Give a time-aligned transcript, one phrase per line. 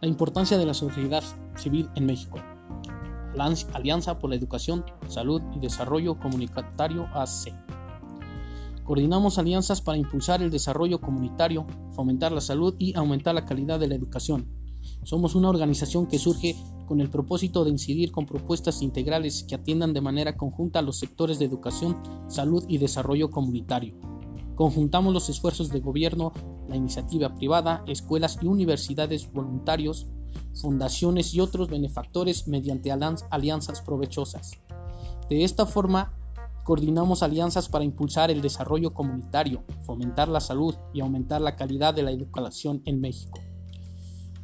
[0.00, 1.22] La importancia de la sociedad
[1.56, 2.38] civil en México.
[3.74, 7.52] Alianza por la Educación, Salud y Desarrollo Comunitario AC.
[8.82, 13.88] Coordinamos alianzas para impulsar el desarrollo comunitario, fomentar la salud y aumentar la calidad de
[13.88, 14.48] la educación.
[15.02, 19.92] Somos una organización que surge con el propósito de incidir con propuestas integrales que atiendan
[19.92, 23.94] de manera conjunta los sectores de educación, salud y desarrollo comunitario.
[24.60, 26.34] Conjuntamos los esfuerzos de gobierno,
[26.68, 30.08] la iniciativa privada, escuelas y universidades, voluntarios,
[30.52, 34.50] fundaciones y otros benefactores mediante alianzas provechosas.
[35.30, 36.12] De esta forma,
[36.62, 42.02] coordinamos alianzas para impulsar el desarrollo comunitario, fomentar la salud y aumentar la calidad de
[42.02, 43.40] la educación en México.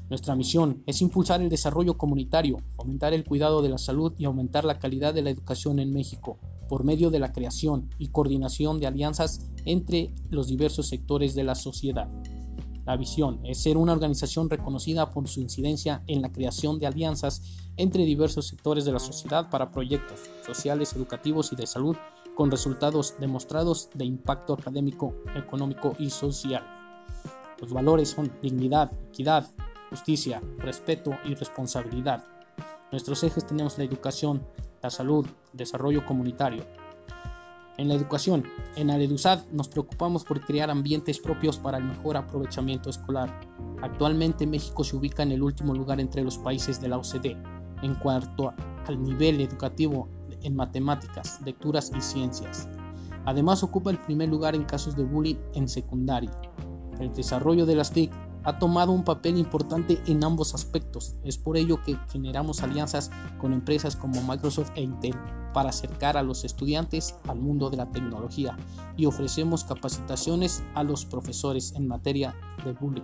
[0.08, 4.64] Nuestra misión es impulsar el desarrollo comunitario, fomentar el cuidado de la salud y aumentar
[4.64, 6.38] la calidad de la educación en México
[6.68, 11.54] por medio de la creación y coordinación de alianzas entre los diversos sectores de la
[11.54, 12.08] sociedad.
[12.86, 17.42] La visión es ser una organización reconocida por su incidencia en la creación de alianzas
[17.76, 21.96] entre diversos sectores de la sociedad para proyectos sociales, educativos y de salud
[22.36, 26.64] con resultados demostrados de impacto académico, económico y social.
[27.60, 29.50] Los valores son dignidad, equidad,
[29.90, 32.24] justicia, respeto y responsabilidad.
[32.92, 34.46] Nuestros ejes tenemos la educación,
[34.86, 36.64] la salud, desarrollo comunitario.
[37.76, 38.44] En la educación,
[38.76, 43.40] en Aledusad nos preocupamos por crear ambientes propios para el mejor aprovechamiento escolar.
[43.82, 47.36] Actualmente México se ubica en el último lugar entre los países de la OCDE
[47.82, 48.54] en cuanto
[48.86, 50.08] al nivel educativo
[50.42, 52.68] en matemáticas, lecturas y ciencias.
[53.24, 56.30] Además ocupa el primer lugar en casos de bullying en secundaria.
[57.00, 58.12] El desarrollo de las TIC
[58.46, 61.16] ha tomado un papel importante en ambos aspectos.
[61.24, 65.16] Es por ello que generamos alianzas con empresas como Microsoft e Intel
[65.52, 68.56] para acercar a los estudiantes al mundo de la tecnología
[68.96, 73.02] y ofrecemos capacitaciones a los profesores en materia de bullying.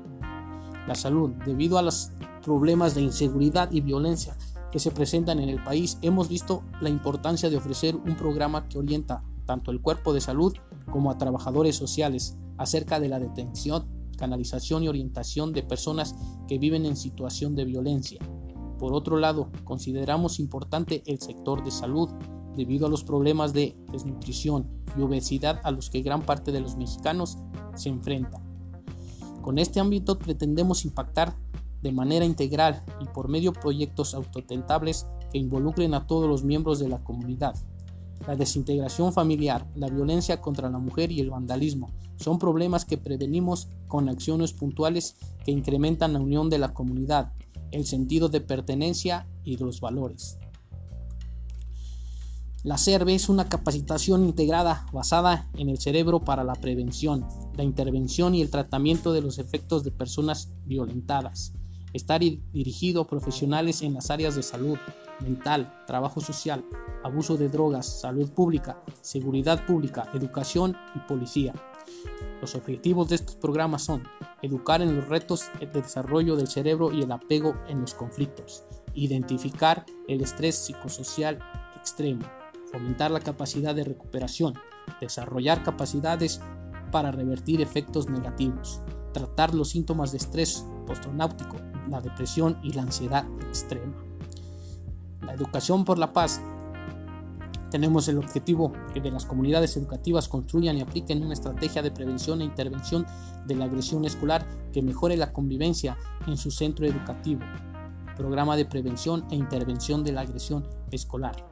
[0.86, 2.12] La salud, debido a los
[2.44, 4.36] problemas de inseguridad y violencia
[4.70, 8.78] que se presentan en el país, hemos visto la importancia de ofrecer un programa que
[8.78, 10.54] orienta tanto el cuerpo de salud
[10.92, 16.14] como a trabajadores sociales acerca de la detención canalización y orientación de personas
[16.46, 18.20] que viven en situación de violencia.
[18.78, 22.08] Por otro lado, consideramos importante el sector de salud
[22.56, 26.76] debido a los problemas de desnutrición y obesidad a los que gran parte de los
[26.76, 27.38] mexicanos
[27.74, 28.44] se enfrentan.
[29.42, 31.34] Con este ámbito pretendemos impactar
[31.82, 36.78] de manera integral y por medio de proyectos autotentables que involucren a todos los miembros
[36.78, 37.56] de la comunidad,
[38.26, 43.68] la desintegración familiar, la violencia contra la mujer y el vandalismo son problemas que prevenimos
[43.88, 47.32] con acciones puntuales que incrementan la unión de la comunidad,
[47.72, 50.38] el sentido de pertenencia y los valores.
[52.62, 58.36] La CERVE es una capacitación integrada basada en el cerebro para la prevención, la intervención
[58.36, 61.54] y el tratamiento de los efectos de personas violentadas.
[61.92, 64.78] Estar dirigido a profesionales en las áreas de salud,
[65.20, 66.64] mental, trabajo social,
[67.04, 71.52] abuso de drogas, salud pública, seguridad pública, educación y policía.
[72.40, 74.02] Los objetivos de estos programas son
[74.42, 78.64] educar en los retos de desarrollo del cerebro y el apego en los conflictos,
[78.94, 81.38] identificar el estrés psicosocial
[81.76, 82.24] extremo,
[82.70, 84.54] fomentar la capacidad de recuperación,
[85.00, 86.40] desarrollar capacidades
[86.90, 88.82] para revertir efectos negativos,
[89.12, 91.56] tratar los síntomas de estrés postronáutico,
[91.88, 93.94] la depresión y la ansiedad extrema.
[95.22, 96.40] La educación por la paz
[97.72, 102.44] tenemos el objetivo que las comunidades educativas construyan y apliquen una estrategia de prevención e
[102.44, 103.06] intervención
[103.46, 107.40] de la agresión escolar que mejore la convivencia en su centro educativo.
[108.14, 111.48] Programa de prevención e intervención de la agresión escolar.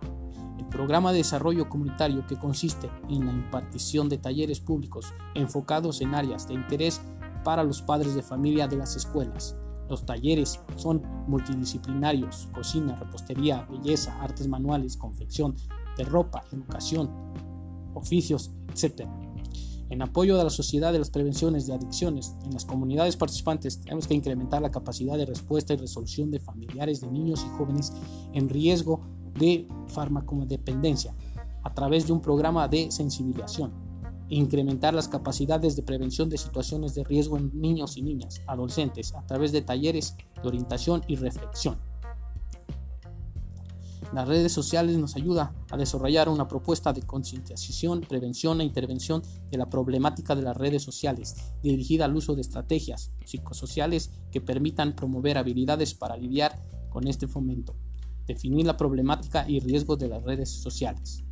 [0.58, 6.14] El programa de desarrollo comunitario que consiste en la impartición de talleres públicos enfocados en
[6.14, 7.00] áreas de interés
[7.44, 9.56] para los padres de familia de las escuelas.
[9.90, 15.56] Los talleres son multidisciplinarios, cocina, repostería, belleza, artes manuales, confección,
[15.98, 17.10] de ropa, educación,
[17.94, 19.08] oficios, etc.
[19.90, 24.06] En apoyo de la sociedad de las prevenciones de adicciones, en las comunidades participantes tenemos
[24.06, 27.92] que incrementar la capacidad de respuesta y resolución de familiares de niños y jóvenes
[28.32, 29.00] en riesgo
[29.40, 31.16] de farmacodependencia
[31.64, 33.72] a través de un programa de sensibilización,
[34.30, 39.26] incrementar las capacidades de prevención de situaciones de riesgo en niños y niñas, adolescentes, a
[39.26, 41.78] través de talleres de orientación y reflexión.
[44.12, 49.58] Las redes sociales nos ayudan a desarrollar una propuesta de concientización, prevención e intervención de
[49.58, 55.38] la problemática de las redes sociales, dirigida al uso de estrategias psicosociales que permitan promover
[55.38, 57.76] habilidades para lidiar con este fomento,
[58.26, 61.24] definir la problemática y riesgos de las redes sociales.